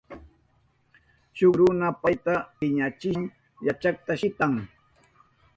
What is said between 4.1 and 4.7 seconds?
shitan.